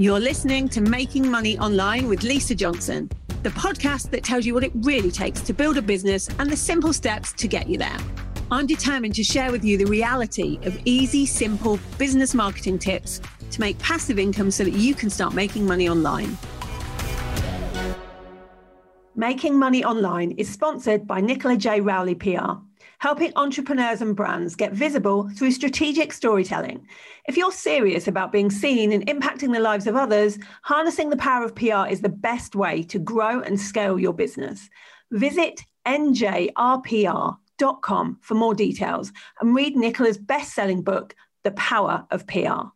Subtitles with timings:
[0.00, 3.10] You're listening to Making Money Online with Lisa Johnson,
[3.42, 6.56] the podcast that tells you what it really takes to build a business and the
[6.56, 7.98] simple steps to get you there.
[8.50, 13.20] I'm determined to share with you the reality of easy, simple business marketing tips
[13.50, 16.38] to make passive income so that you can start making money online.
[19.14, 21.82] Making Money Online is sponsored by Nicola J.
[21.82, 22.54] Rowley PR
[23.00, 26.86] helping entrepreneurs and brands get visible through strategic storytelling.
[27.26, 31.42] If you're serious about being seen and impacting the lives of others, harnessing the power
[31.44, 34.68] of PR is the best way to grow and scale your business.
[35.12, 37.38] Visit njrpr.com
[38.20, 42.68] for more details and read Nicola's best selling book, The Power of PR.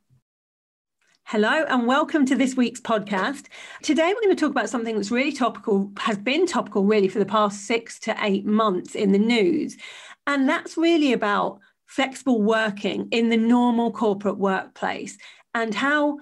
[1.29, 3.47] Hello and welcome to this week's podcast.
[3.83, 7.19] Today we're going to talk about something that's really topical, has been topical really for
[7.19, 9.79] the past six to eight months in the news.
[10.27, 15.17] And that's really about flexible working in the normal corporate workplace
[15.55, 16.19] and how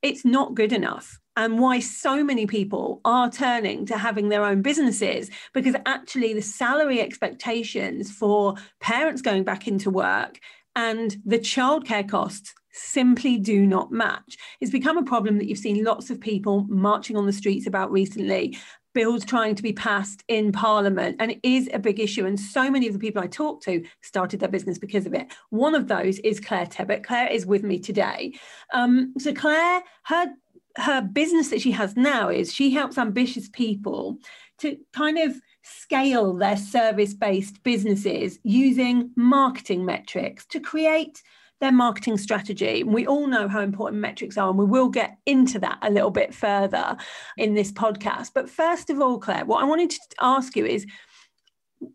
[0.00, 4.62] it's not good enough and why so many people are turning to having their own
[4.62, 10.38] businesses because actually the salary expectations for parents going back into work
[10.76, 14.36] and the childcare costs simply do not match.
[14.60, 17.92] It's become a problem that you've seen lots of people marching on the streets about
[17.92, 18.56] recently
[18.94, 22.26] bills trying to be passed in Parliament, and it is a big issue.
[22.26, 25.32] And so many of the people I talked to started their business because of it.
[25.50, 27.04] One of those is Clare Tebbett.
[27.04, 28.34] Clare is with me today.
[28.72, 30.32] Um, so Clare, her
[30.76, 34.18] her business that she has now is she helps ambitious people
[34.58, 41.22] to kind of scale their service based businesses using marketing metrics to create
[41.62, 42.82] their marketing strategy.
[42.82, 46.10] We all know how important metrics are, and we will get into that a little
[46.10, 46.96] bit further
[47.38, 48.32] in this podcast.
[48.34, 50.84] But first of all, Clare, what I wanted to ask you is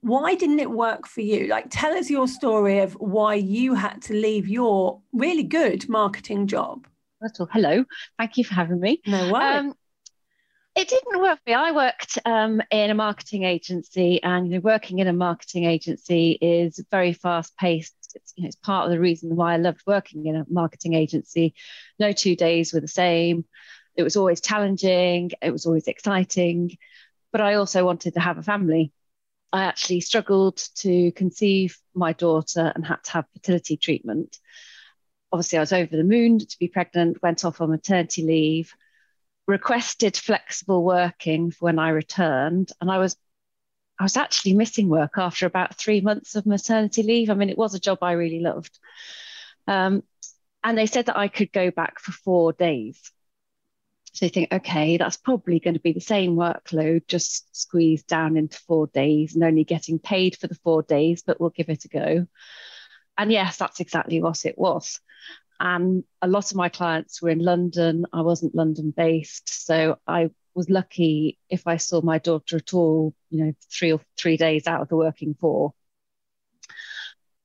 [0.01, 1.47] why didn't it work for you?
[1.47, 6.47] Like, tell us your story of why you had to leave your really good marketing
[6.47, 6.87] job.
[7.21, 7.83] First of all, hello.
[8.17, 9.01] Thank you for having me.
[9.05, 9.59] No worries.
[9.59, 9.73] Um,
[10.77, 11.55] it didn't work for me.
[11.55, 16.37] I worked um, in a marketing agency, and you know, working in a marketing agency
[16.39, 19.81] is very fast paced it's, you know, it's part of the reason why I loved
[19.85, 21.55] working in a marketing agency.
[21.99, 23.45] No two days were the same.
[23.95, 25.31] It was always challenging.
[25.41, 26.77] It was always exciting.
[27.31, 28.91] But I also wanted to have a family.
[29.51, 34.37] I actually struggled to conceive my daughter and had to have fertility treatment.
[35.31, 38.73] Obviously, I was over the moon to be pregnant, went off on maternity leave,
[39.47, 43.15] requested flexible working when I returned, and I was
[43.99, 47.29] I was actually missing work after about three months of maternity leave.
[47.29, 48.77] I mean, it was a job I really loved.
[49.67, 50.03] Um,
[50.63, 53.11] and they said that I could go back for four days.
[54.13, 58.35] So you think, okay, that's probably going to be the same workload, just squeezed down
[58.35, 61.85] into four days and only getting paid for the four days, but we'll give it
[61.85, 62.27] a go.
[63.17, 64.99] And yes, that's exactly what it was.
[65.59, 68.05] And a lot of my clients were in London.
[68.13, 69.65] I wasn't London based.
[69.65, 74.01] So I was lucky if I saw my daughter at all, you know, three or
[74.17, 75.73] three days out of the working four.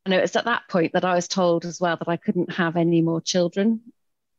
[0.04, 2.52] And it was at that point that I was told as well that I couldn't
[2.54, 3.82] have any more children.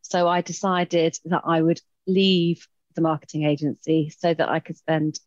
[0.02, 5.20] So I decided that I would leave the marketing agency so that I could spend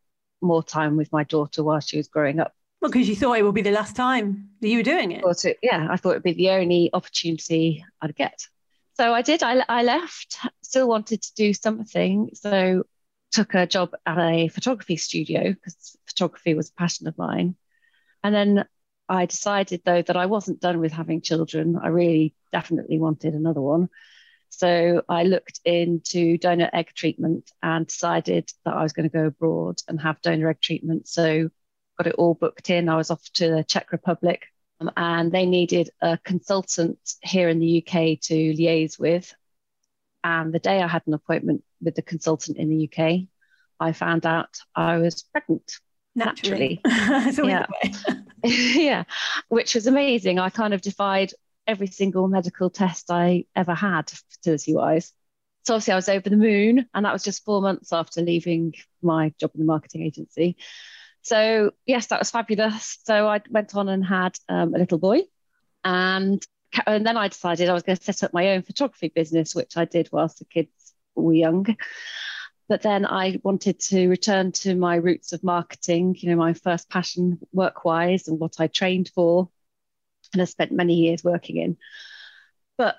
[0.42, 2.52] more time with my daughter while she was growing up.
[2.82, 5.24] Well, because you thought it would be the last time that you were doing it.
[5.24, 8.46] I it yeah, I thought it'd be the only opportunity I'd get.
[8.94, 9.42] So I did.
[9.42, 12.30] I, I left, still wanted to do something.
[12.34, 12.84] So
[13.32, 17.56] took a job at a photography studio because photography was a passion of mine.
[18.22, 18.64] And then
[19.08, 21.78] I decided, though, that I wasn't done with having children.
[21.80, 23.88] I really definitely wanted another one.
[24.48, 29.26] So I looked into donor egg treatment and decided that I was going to go
[29.26, 31.08] abroad and have donor egg treatment.
[31.08, 31.50] So
[31.98, 32.88] got it all booked in.
[32.88, 34.46] I was off to the Czech Republic
[34.80, 39.34] um, and they needed a consultant here in the UK to liaise with.
[40.24, 43.28] And the day I had an appointment with the consultant in the UK,
[43.78, 45.80] I found out I was pregnant
[46.14, 46.80] naturally.
[46.84, 47.50] naturally.
[47.50, 47.66] yeah.
[48.44, 49.04] yeah,
[49.48, 50.38] which was amazing.
[50.38, 51.32] I kind of defied
[51.66, 55.12] every single medical test I ever had fertility wise.
[55.64, 58.74] So obviously I was over the moon, and that was just four months after leaving
[59.02, 60.56] my job in the marketing agency.
[61.22, 62.98] So yes, that was fabulous.
[63.04, 65.22] So I went on and had um, a little boy,
[65.84, 66.44] and
[66.86, 69.76] and then I decided I was going to set up my own photography business, which
[69.76, 70.85] I did whilst the kids
[71.16, 71.76] young.
[72.68, 76.90] But then I wanted to return to my roots of marketing, you know, my first
[76.90, 79.48] passion work wise and what I trained for.
[80.32, 81.76] And I spent many years working in.
[82.76, 82.96] But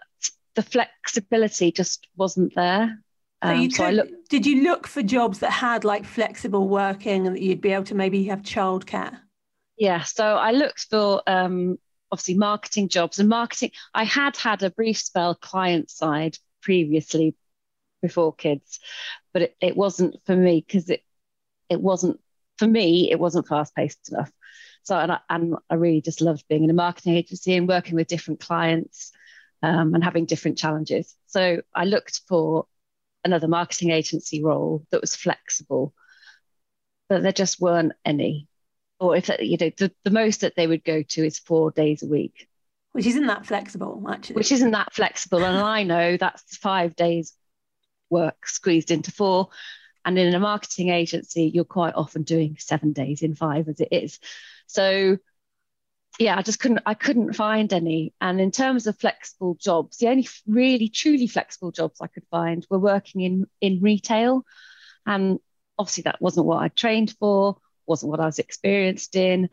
[0.56, 3.04] the flexibility just wasn't there.
[3.44, 7.36] So, um, so look, did you look for jobs that had like flexible working and
[7.36, 9.20] that you'd be able to maybe have childcare?
[9.78, 11.78] Yeah, so I looked for um,
[12.12, 13.72] obviously marketing jobs and marketing.
[13.94, 17.36] I had had a brief spell client side previously
[18.02, 18.80] before kids,
[19.34, 21.04] but it, it wasn't for me because it
[21.70, 22.20] it wasn't
[22.58, 23.12] for me.
[23.12, 24.32] It wasn't fast paced enough.
[24.84, 27.96] So and I, and I really just loved being in a marketing agency and working
[27.96, 29.12] with different clients
[29.62, 31.16] um, and having different challenges.
[31.28, 32.66] So I looked for
[33.24, 35.94] another marketing agency role that was flexible,
[37.10, 38.48] but there just weren't any.
[39.00, 42.02] Or if you know the, the most that they would go to is four days
[42.02, 42.48] a week
[42.98, 47.37] which isn't that flexible actually which isn't that flexible and i know that's five days
[48.10, 49.50] work squeezed into four.
[50.06, 53.90] And in a marketing agency you're quite often doing seven days in five as it
[53.92, 54.20] is.
[54.68, 55.18] So
[56.20, 58.14] yeah i just couldn't i couldn't find any.
[58.22, 62.66] And in terms of flexible jobs the only really truly flexible jobs i could find
[62.70, 64.46] were working in in retail.
[65.06, 65.40] And
[65.78, 69.50] obviously that wasn't what i trained for wasn't what i was experienced in.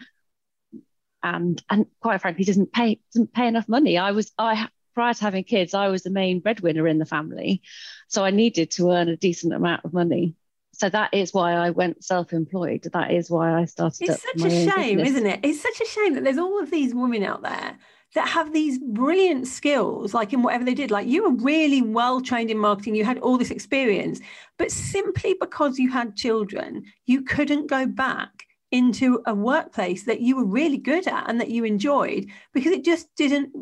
[1.23, 3.97] And and quite frankly doesn't pay doesn't pay enough money.
[3.99, 7.63] I was I prior to having kids, I was the main breadwinner in the family,
[8.09, 10.35] so I needed to earn a decent amount of money.
[10.73, 12.89] So that is why I went self-employed.
[12.93, 14.09] That is why I started.
[14.09, 15.11] It's such a shame, business.
[15.11, 15.41] isn't it?
[15.43, 17.79] It's such a shame that there's all of these women out there
[18.15, 20.91] that have these brilliant skills, like in whatever they did.
[20.91, 24.21] Like you were really well trained in marketing, you had all this experience,
[24.57, 28.31] but simply because you had children, you couldn't go back
[28.71, 32.85] into a workplace that you were really good at and that you enjoyed because it
[32.85, 33.53] just didn't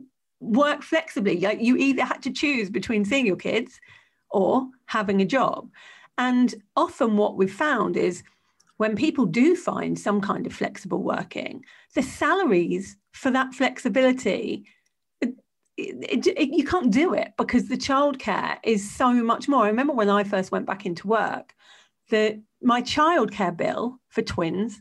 [0.42, 1.40] work flexibly.
[1.40, 3.80] Like you either had to choose between seeing your kids
[4.30, 5.70] or having a job.
[6.18, 8.22] And often what we've found is
[8.76, 14.66] when people do find some kind of flexible working, the salaries for that flexibility
[15.20, 19.64] it, it, it, you can't do it because the childcare is so much more.
[19.64, 21.54] I remember when I first went back into work,
[22.10, 24.80] that my childcare bill for twins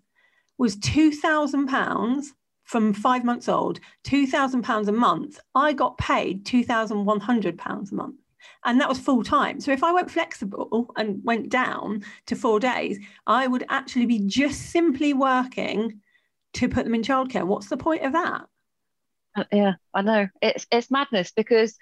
[0.58, 2.24] was £2,000
[2.72, 5.38] from five months old, £2,000 a month.
[5.54, 8.16] I got paid £2,100 a month.
[8.64, 9.60] And that was full time.
[9.60, 12.98] So if I went flexible and went down to four days,
[13.28, 16.00] I would actually be just simply working
[16.54, 17.46] to put them in childcare.
[17.46, 18.46] What's the point of that?
[19.36, 20.30] Uh, yeah, I know.
[20.42, 21.78] It's it's madness because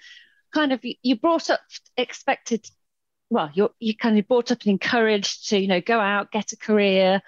[0.52, 1.60] kind of you brought up
[1.96, 2.68] expected
[3.30, 6.52] well, you're you kind of brought up and encouraged to, you know, go out, get
[6.52, 7.22] a career,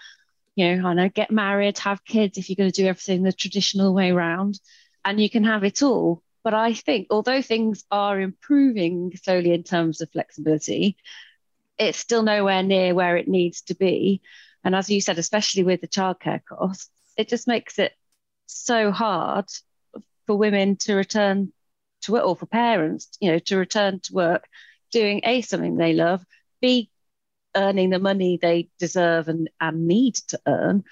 [0.55, 3.33] you know, I know, get married, have kids if you're going to do everything the
[3.33, 4.61] traditional way around,
[5.05, 6.23] and you can have it all.
[6.45, 10.97] But I think although things are improving slowly in terms of flexibility,
[11.79, 14.21] it's still nowhere near where it needs to be.
[14.65, 17.93] And as you said, especially with the childcare costs, it just makes it
[18.47, 19.47] so hard
[20.27, 21.53] for women to return
[22.03, 24.47] to work or for parents, you know, to return to work
[24.91, 26.25] doing A, something they love,
[26.61, 26.91] B,
[27.55, 30.85] earning the money they deserve and, and need to earn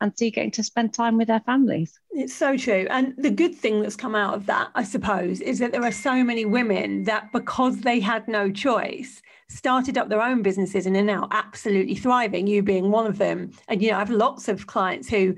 [0.00, 1.98] and see getting to spend time with their families.
[2.10, 2.86] It's so true.
[2.90, 5.92] And the good thing that's come out of that, I suppose, is that there are
[5.92, 10.96] so many women that because they had no choice, started up their own businesses and
[10.96, 13.50] are now absolutely thriving, you being one of them.
[13.66, 15.34] And, you know, I have lots of clients who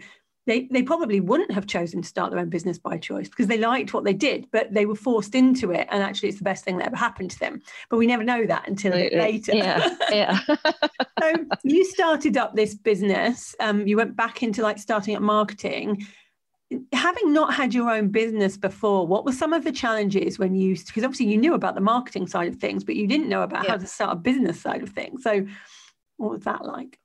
[0.51, 3.57] they, they probably wouldn't have chosen to start their own business by choice because they
[3.57, 5.87] liked what they did, but they were forced into it.
[5.93, 7.63] And actually, it's the best thing that ever happened to them.
[7.89, 9.55] But we never know that until a bit later.
[9.55, 9.97] Yeah.
[10.11, 10.41] yeah.
[11.21, 11.33] so
[11.63, 13.55] you started up this business.
[13.61, 16.05] Um, you went back into like starting up marketing.
[16.93, 20.75] Having not had your own business before, what were some of the challenges when you,
[20.75, 23.67] because obviously you knew about the marketing side of things, but you didn't know about
[23.67, 23.71] yeah.
[23.71, 25.23] how to start a business side of things.
[25.23, 25.47] So
[26.17, 26.99] what was that like?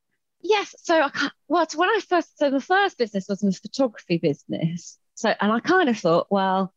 [0.45, 4.17] Yes, so I can't, well, when I first, so the first business was a photography
[4.17, 4.97] business.
[5.15, 6.73] So, and I kind of thought, well,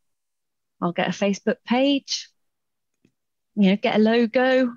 [0.81, 2.29] I'll get a Facebook page,
[3.57, 4.75] you know, get a logo.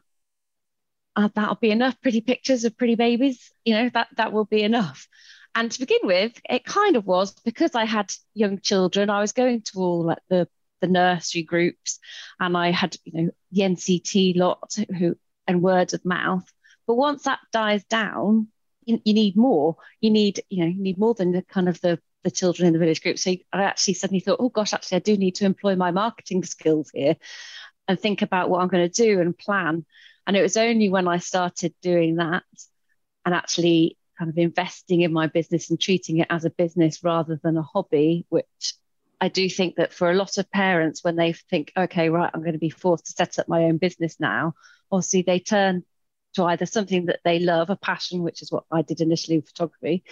[1.16, 2.00] Uh, that'll be enough.
[2.02, 5.08] Pretty pictures of pretty babies, you know, that that will be enough.
[5.54, 9.10] And to begin with, it kind of was because I had young children.
[9.10, 10.48] I was going to all like the
[10.80, 12.00] the nursery groups,
[12.40, 15.16] and I had you know the NCT lot who
[15.48, 16.50] and word of mouth.
[16.88, 18.48] But once that dies down,
[18.84, 19.78] you, you need more.
[20.00, 22.74] You need, you know, you need more than the kind of the the children in
[22.74, 23.18] the village group.
[23.18, 26.44] So I actually suddenly thought, oh gosh, actually, I do need to employ my marketing
[26.44, 27.16] skills here
[27.88, 29.86] and think about what I'm going to do and plan.
[30.28, 32.44] And it was only when I started doing that
[33.26, 37.40] and actually kind of investing in my business and treating it as a business rather
[37.42, 38.76] than a hobby, which
[39.20, 42.42] I do think that for a lot of parents, when they think, okay, right, I'm
[42.42, 44.54] going to be forced to set up my own business now,
[44.92, 45.84] obviously they turn
[46.36, 49.48] to either something that they love, a passion, which is what I did initially with
[49.48, 50.04] photography,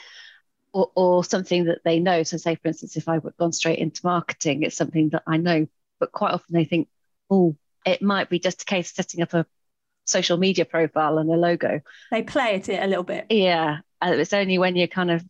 [0.73, 2.23] or, or something that they know.
[2.23, 5.67] So, say, for instance, if I've gone straight into marketing, it's something that I know,
[5.99, 6.87] but quite often they think,
[7.29, 9.45] oh, it might be just a case of setting up a
[10.05, 11.81] social media profile and a logo.
[12.11, 13.27] They play at it a little bit.
[13.29, 13.79] Yeah.
[14.01, 15.23] And it's only when you're kind of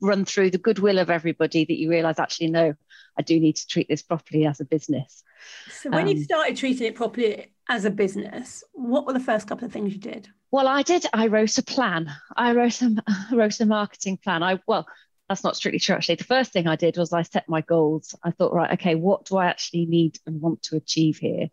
[0.00, 2.74] run through the goodwill of everybody that you realize actually, no,
[3.18, 5.22] I do need to treat this properly as a business.
[5.70, 9.46] So when um, you started treating it properly as a business, what were the first
[9.46, 10.28] couple of things you did?
[10.50, 11.06] Well, I did.
[11.12, 12.10] I wrote a plan.
[12.36, 12.96] I wrote a,
[13.32, 14.42] wrote a marketing plan.
[14.42, 14.86] I well,
[15.28, 16.16] that's not strictly true actually.
[16.16, 18.14] The first thing I did was I set my goals.
[18.22, 21.48] I thought, right, okay, what do I actually need and want to achieve here?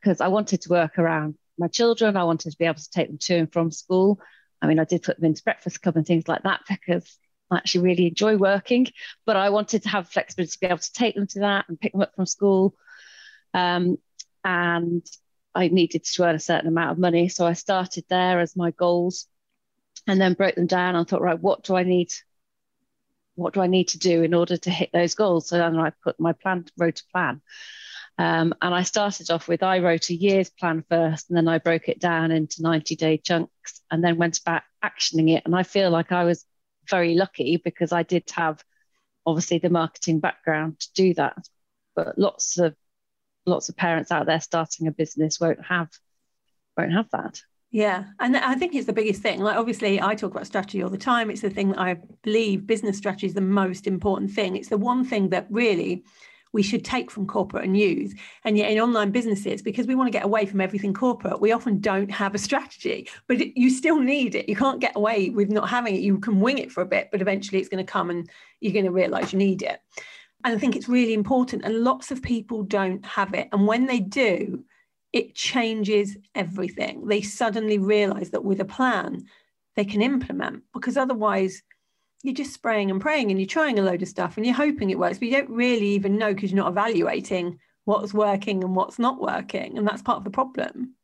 [0.00, 2.16] Because I wanted to work around my children.
[2.16, 4.18] I wanted to be able to take them to and from school.
[4.60, 7.18] I mean, I did put them into breakfast club and things like that because
[7.52, 8.86] I actually really enjoy working,
[9.26, 11.78] but I wanted to have flexibility to be able to take them to that and
[11.78, 12.74] pick them up from school.
[13.52, 13.98] Um,
[14.42, 15.06] and
[15.54, 17.28] I needed to earn a certain amount of money.
[17.28, 19.26] So I started there as my goals
[20.06, 22.12] and then broke them down and thought, right, what do I need?
[23.34, 25.48] What do I need to do in order to hit those goals?
[25.48, 27.42] So then I put my plan, wrote a plan.
[28.18, 31.58] Um, and I started off with I wrote a year's plan first, and then I
[31.58, 35.44] broke it down into 90 day chunks and then went about actioning it.
[35.44, 36.44] And I feel like I was
[36.88, 38.62] very lucky because I did have
[39.26, 41.48] obviously the marketing background to do that.
[41.94, 42.74] But lots of
[43.44, 45.90] lots of parents out there starting a business won't have
[46.76, 47.42] won't have that.
[47.70, 49.40] Yeah, and I think it's the biggest thing.
[49.40, 51.30] Like obviously, I talk about strategy all the time.
[51.30, 54.56] It's the thing that I believe business strategy is the most important thing.
[54.56, 56.04] It's the one thing that really
[56.52, 58.14] we should take from corporate and use.
[58.44, 61.52] And yet, in online businesses, because we want to get away from everything corporate, we
[61.52, 64.48] often don't have a strategy, but it, you still need it.
[64.48, 66.00] You can't get away with not having it.
[66.00, 68.28] You can wing it for a bit, but eventually it's going to come and
[68.60, 69.80] you're going to realize you need it.
[70.44, 71.64] And I think it's really important.
[71.64, 73.48] And lots of people don't have it.
[73.52, 74.64] And when they do,
[75.12, 77.06] it changes everything.
[77.06, 79.26] They suddenly realize that with a plan,
[79.76, 81.62] they can implement because otherwise
[82.22, 84.90] you're just spraying and praying and you're trying a load of stuff and you're hoping
[84.90, 88.76] it works, but you don't really even know because you're not evaluating what's working and
[88.76, 89.76] what's not working.
[89.76, 90.94] And that's part of the problem.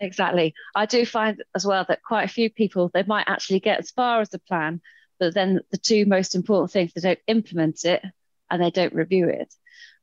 [0.00, 0.54] Exactly.
[0.74, 3.90] I do find as well that quite a few people, they might actually get as
[3.90, 4.80] far as the plan,
[5.18, 8.02] but then the two most important things, they don't implement it
[8.50, 9.52] and they don't review it.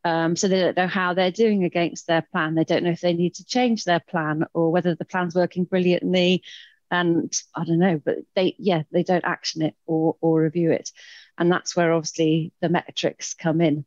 [0.03, 2.55] Um, so they don't know how they're doing against their plan.
[2.55, 5.63] They don't know if they need to change their plan or whether the plan's working
[5.63, 6.43] brilliantly
[6.91, 10.91] and I don't know, but they yeah they don't action it or or review it,
[11.37, 13.85] and that's where obviously the metrics come in.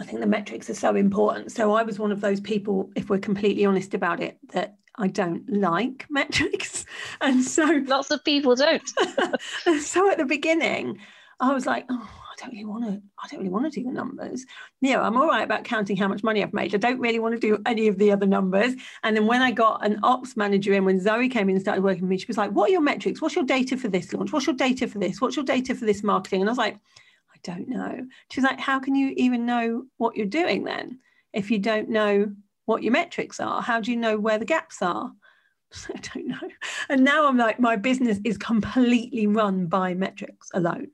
[0.00, 1.52] I think the metrics are so important.
[1.52, 5.06] So I was one of those people, if we're completely honest about it, that I
[5.06, 6.86] don't like metrics,
[7.20, 8.82] and so lots of people don't.
[9.80, 10.98] so at the beginning,
[11.38, 13.86] I was like, oh, I don't really want to, I don't really want to do
[13.86, 14.44] the numbers.
[14.80, 16.74] Yeah, I'm all right about counting how much money I've made.
[16.74, 18.74] I don't really want to do any of the other numbers.
[19.04, 21.84] And then when I got an ops manager in, when Zoe came in and started
[21.84, 23.20] working with me, she was like, What are your metrics?
[23.22, 24.32] What's your data for this launch?
[24.32, 25.20] What's your data for this?
[25.20, 26.40] What's your data for this marketing?
[26.40, 28.06] And I was like, I don't know.
[28.30, 30.98] She's like, How can you even know what you're doing then
[31.32, 32.32] if you don't know
[32.66, 33.62] what your metrics are?
[33.62, 35.12] How do you know where the gaps are?
[35.94, 36.48] I don't know.
[36.88, 40.88] And now I'm like, my business is completely run by metrics alone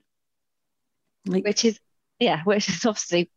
[1.25, 1.79] like, which is
[2.19, 3.31] yeah, which is obviously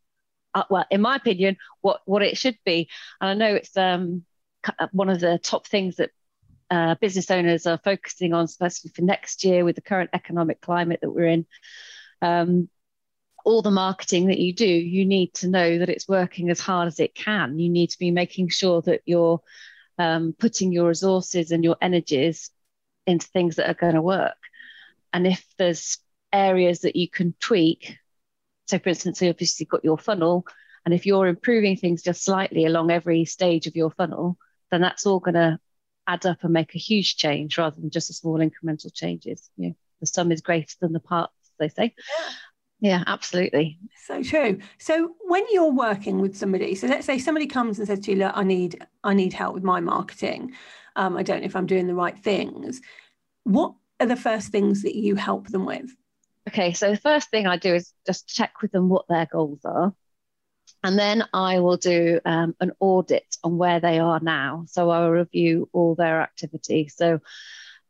[0.55, 2.88] uh, well, in my opinion, what what it should be.
[3.21, 4.25] And I know it's um
[4.79, 6.11] uh, one of the top things that
[6.71, 11.00] uh, business owners are focusing on, especially for next year with the current economic climate
[11.03, 11.47] that we're in.
[12.23, 12.69] Um,
[13.45, 16.88] all the marketing that you do, you need to know that it's working as hard
[16.88, 17.59] as it can.
[17.59, 19.43] You need to be making sure that you're
[19.99, 22.50] um, putting your resources and your energies
[23.07, 24.37] into things that are going to work.
[25.12, 25.99] And if there's
[26.35, 27.97] areas that you can tweak.
[28.67, 30.47] So, for instance, you obviously got your funnel,
[30.85, 34.37] and if you're improving things just slightly along every stage of your funnel,
[34.71, 35.59] then that's all going to
[36.07, 39.50] add up and make a huge change rather than just a small incremental changes.
[39.57, 41.95] You know, the sum is greater than the parts, they say.
[42.81, 43.79] Yeah, absolutely.
[44.07, 44.59] So true.
[44.79, 48.19] So when you're working with somebody, so let's say somebody comes and says to you,
[48.19, 50.53] "Look, I need, I need help with my marketing.
[50.97, 52.83] Um, I don't know if I'm doing the right things."
[53.45, 55.95] What are the first things that you help them with?
[56.49, 59.65] Okay, so the first thing I do is just check with them what their goals
[59.65, 59.95] are.
[60.83, 64.65] And then I will do um, an audit on where they are now.
[64.69, 66.89] So I'll review all their activity.
[66.89, 67.21] So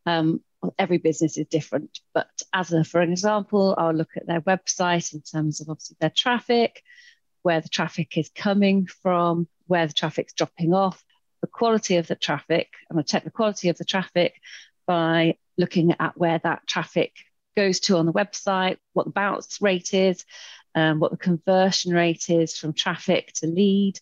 [0.06, 0.40] um,
[0.78, 5.12] every business is different, but as a, for an example, I'll look at their website
[5.12, 6.82] in terms of obviously their traffic,
[7.42, 11.04] where the traffic is coming from, where the traffic's dropping off,
[11.40, 14.34] the quality of the traffic, and I check the quality of the traffic
[14.87, 17.12] by looking at where that traffic
[17.56, 20.25] goes to on the website, what the bounce rate is,
[20.75, 23.99] um, what the conversion rate is from traffic to lead.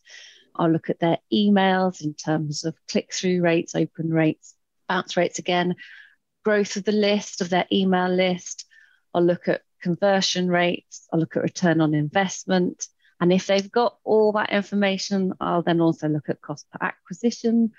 [0.55, 4.55] I'll look at their emails in terms of click through rates, open rates,
[4.89, 5.77] bounce rates again,
[6.45, 8.67] growth of the list, of their email list.
[9.15, 12.87] I'll look at conversion rates, I'll look at return on investment.
[13.21, 17.73] And if they've got all that information, I'll then also look at cost per acquisition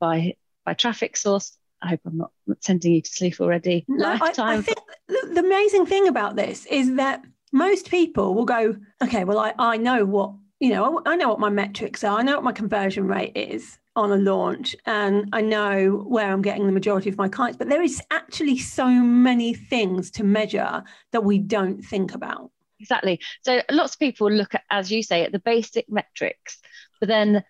[0.00, 3.84] by, by traffic source I hope I'm not sending you to sleep already.
[3.88, 4.48] No, Lifetime.
[4.48, 8.76] I, I think the, the amazing thing about this is that most people will go,
[9.02, 12.18] okay, well, I, I know what, you know, I know what my metrics are.
[12.18, 16.42] I know what my conversion rate is on a launch and I know where I'm
[16.42, 17.56] getting the majority of my clients.
[17.56, 22.50] But there is actually so many things to measure that we don't think about.
[22.80, 23.20] Exactly.
[23.42, 26.58] So lots of people look at, as you say, at the basic metrics,
[27.00, 27.42] but then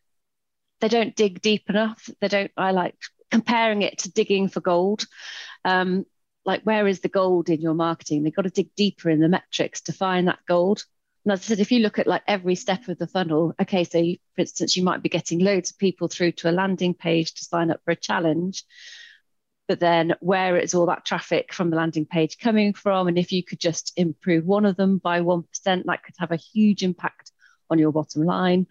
[0.80, 2.08] they don't dig deep enough.
[2.20, 2.94] They don't, I like
[3.30, 5.06] comparing it to digging for gold.
[5.64, 6.06] Um,
[6.44, 8.22] like where is the gold in your marketing?
[8.22, 10.82] They've got to dig deeper in the metrics to find that gold.
[11.24, 13.84] And as I said, if you look at like every step of the funnel, okay,
[13.84, 16.94] so you, for instance, you might be getting loads of people through to a landing
[16.94, 18.64] page to sign up for a challenge.
[19.66, 23.08] But then where is all that traffic from the landing page coming from?
[23.08, 26.36] And if you could just improve one of them by 1%, that could have a
[26.36, 27.30] huge impact
[27.68, 28.66] on your bottom line.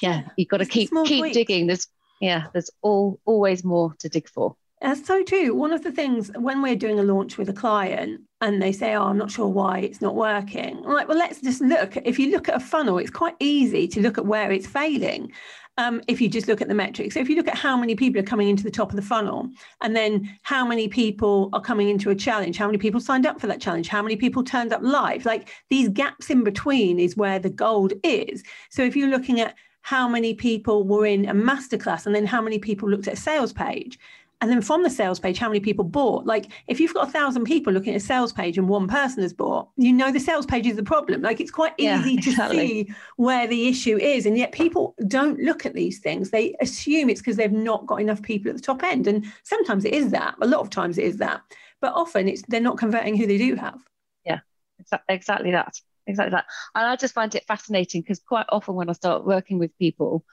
[0.00, 1.66] Yeah, you've got to keep keep digging.
[1.66, 1.88] There's
[2.20, 4.56] yeah, there's all always more to dig for.
[4.80, 5.54] That's so true.
[5.54, 8.94] One of the things when we're doing a launch with a client and they say,
[8.94, 10.78] Oh, I'm not sure why it's not working.
[10.78, 11.96] I'm like, well, let's just look.
[11.98, 15.32] If you look at a funnel, it's quite easy to look at where it's failing.
[15.76, 17.14] Um, if you just look at the metrics.
[17.14, 19.02] So if you look at how many people are coming into the top of the
[19.02, 19.48] funnel,
[19.80, 23.40] and then how many people are coming into a challenge, how many people signed up
[23.40, 27.16] for that challenge, how many people turned up live, like these gaps in between is
[27.16, 28.42] where the gold is.
[28.68, 32.40] So if you're looking at how many people were in a masterclass and then how
[32.40, 33.98] many people looked at a sales page,
[34.42, 36.24] and then from the sales page, how many people bought?
[36.24, 39.22] Like, if you've got a thousand people looking at a sales page and one person
[39.22, 41.20] has bought, you know the sales page is the problem.
[41.20, 42.66] Like, it's quite yeah, easy to exactly.
[42.66, 44.24] see where the issue is.
[44.24, 46.30] And yet, people don't look at these things.
[46.30, 49.06] They assume it's because they've not got enough people at the top end.
[49.06, 50.36] And sometimes it is that.
[50.40, 51.42] A lot of times it is that.
[51.82, 53.78] But often it's they're not converting who they do have.
[54.24, 54.40] Yeah,
[55.10, 55.78] exactly that.
[56.06, 56.46] Exactly that.
[56.74, 60.24] And I just find it fascinating because quite often when I start working with people,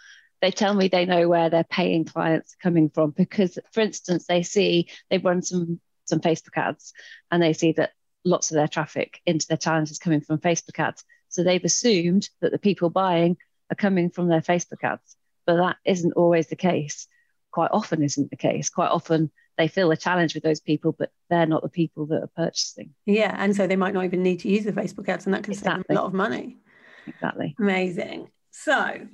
[0.42, 4.26] they tell me they know where their paying clients are coming from because for instance
[4.28, 6.94] they see they've run some some facebook ads
[7.32, 7.92] and they see that
[8.24, 11.04] lots of their traffic into their challenge is coming from facebook ads.
[11.30, 13.38] So they've assumed that the people buying
[13.72, 15.16] are coming from their facebook ads.
[15.46, 17.08] But that isn't always the case.
[17.52, 18.70] Quite often isn't the case.
[18.70, 22.22] Quite often they feel a challenge with those people but they're not the people that
[22.22, 25.26] are purchasing yeah and so they might not even need to use the facebook ads
[25.26, 25.84] and that can exactly.
[25.84, 26.58] save them a lot of money
[27.08, 29.08] exactly amazing so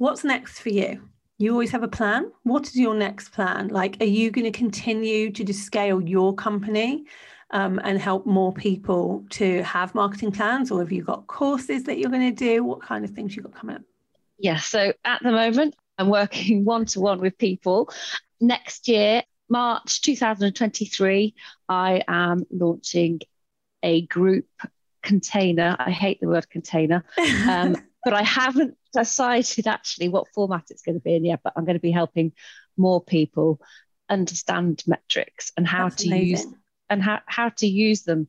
[0.00, 1.10] What's next for you?
[1.36, 2.32] You always have a plan.
[2.44, 3.68] What is your next plan?
[3.68, 7.04] Like, are you going to continue to just scale your company
[7.50, 11.98] um, and help more people to have marketing plans, or have you got courses that
[11.98, 12.64] you're going to do?
[12.64, 13.82] What kind of things you got coming up?
[14.38, 17.92] Yeah, so at the moment, I'm working one to one with people.
[18.40, 21.34] Next year, March 2023,
[21.68, 23.20] I am launching
[23.82, 24.46] a group
[25.02, 25.76] container.
[25.78, 27.04] I hate the word container,
[27.48, 31.52] um, but I haven't decided actually what format it's going to be in yet, but
[31.56, 32.32] I'm going to be helping
[32.76, 33.60] more people
[34.08, 36.28] understand metrics and how That's to amazing.
[36.28, 36.46] use
[36.88, 38.28] and how, how to use them.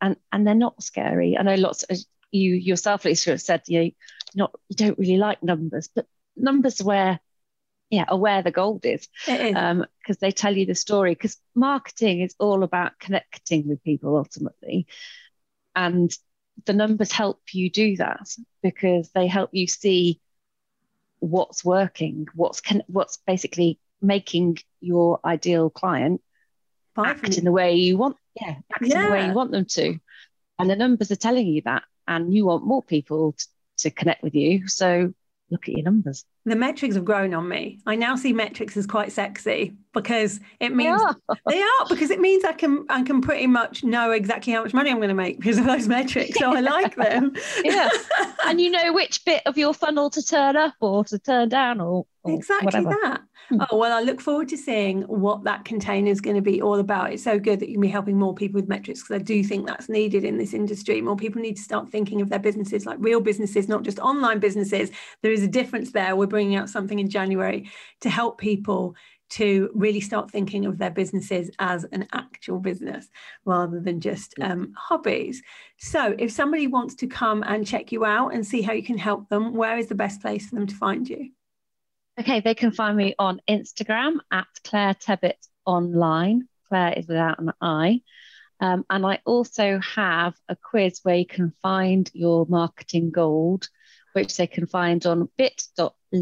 [0.00, 1.36] And and they're not scary.
[1.36, 1.98] I know lots of
[2.30, 3.90] you yourself, Lisa, have said you know,
[4.34, 7.20] not you don't really like numbers, but numbers where
[7.90, 9.08] yeah, are where the gold is.
[9.26, 9.86] because um,
[10.20, 11.12] they tell you the story.
[11.12, 14.86] Because marketing is all about connecting with people ultimately.
[15.76, 16.12] And
[16.64, 18.28] the numbers help you do that
[18.62, 20.20] because they help you see
[21.18, 26.20] what's working, what's can, what's basically making your ideal client
[26.96, 28.98] act in the way you want, yeah, act yeah.
[28.98, 29.98] in the way you want them to.
[30.58, 33.34] And the numbers are telling you that, and you want more people
[33.78, 34.68] to connect with you.
[34.68, 35.12] So
[35.50, 36.24] look at your numbers.
[36.46, 37.78] The metrics have grown on me.
[37.86, 41.16] I now see metrics as quite sexy because it means they are.
[41.48, 41.86] they are.
[41.88, 44.96] because it means I can I can pretty much know exactly how much money I'm
[44.98, 46.38] going to make because of those metrics.
[46.38, 47.34] So I like them.
[47.64, 47.88] yeah,
[48.46, 51.80] and you know which bit of your funnel to turn up or to turn down
[51.80, 52.96] or, or exactly whatever.
[53.02, 53.22] that.
[53.48, 53.58] Hmm.
[53.70, 56.78] Oh well, I look forward to seeing what that container is going to be all
[56.78, 57.12] about.
[57.12, 59.44] It's so good that you can be helping more people with metrics because I do
[59.44, 61.00] think that's needed in this industry.
[61.00, 64.38] More people need to start thinking of their businesses like real businesses, not just online
[64.38, 64.90] businesses.
[65.22, 66.16] There is a difference there.
[66.16, 67.70] We're bringing out something in January
[68.00, 68.96] to help people
[69.30, 73.06] to really start thinking of their businesses as an actual business
[73.44, 75.40] rather than just um, hobbies.
[75.78, 78.98] So, if somebody wants to come and check you out and see how you can
[78.98, 81.30] help them, where is the best place for them to find you?
[82.18, 86.48] Okay, they can find me on Instagram at Clare Tebbett Online.
[86.68, 88.02] Clare is without an I.
[88.58, 93.68] Um, and I also have a quiz where you can find your marketing gold,
[94.14, 95.28] which they can find on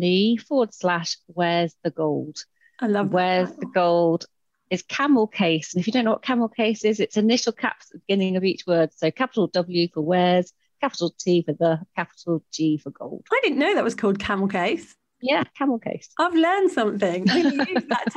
[0.01, 2.45] bit.ly forward slash where's the gold.
[2.81, 4.27] I love Where's the gold
[4.71, 5.75] is camel case.
[5.75, 8.37] And if you don't know what camel case is, it's initial caps at the beginning
[8.37, 8.91] of each word.
[8.97, 13.27] So capital W for where's, capital T for the, capital G for gold.
[13.31, 14.97] I didn't know that was called camel case.
[15.21, 16.09] Yeah, camel case.
[16.19, 17.31] I've learned something.
[17.31, 18.13] I use that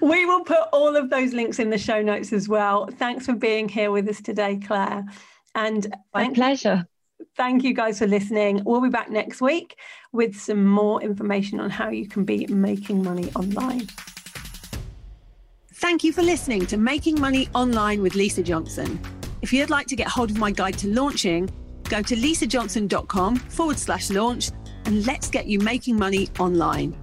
[0.00, 0.08] term.
[0.08, 2.86] we will put all of those links in the show notes as well.
[2.86, 5.04] Thanks for being here with us today, Clare.
[5.56, 6.86] And my pleasure.
[7.36, 8.62] Thank you guys for listening.
[8.64, 9.78] We'll be back next week
[10.12, 13.88] with some more information on how you can be making money online.
[15.74, 19.00] Thank you for listening to Making Money Online with Lisa Johnson.
[19.40, 21.48] If you'd like to get hold of my guide to launching,
[21.84, 24.50] go to lisajohnson.com forward slash launch
[24.84, 26.99] and let's get you making money online.